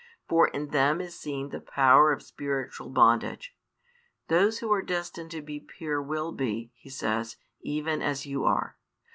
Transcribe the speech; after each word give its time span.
For 0.27 0.47
in 0.47 0.69
them 0.69 0.99
is 0.99 1.13
seen 1.15 1.49
the 1.49 1.59
power 1.61 2.11
of 2.11 2.23
spiritual 2.23 2.89
bondage. 2.89 3.55
Those 4.29 4.57
who 4.57 4.73
are 4.73 4.81
destined 4.81 5.29
to 5.29 5.43
be 5.43 5.59
pure 5.59 6.01
will 6.01 6.31
be, 6.31 6.71
He 6.73 6.89
says, 6.89 7.37
even 7.61 8.01
as 8.01 8.25
you 8.25 8.43
are. 8.43 8.77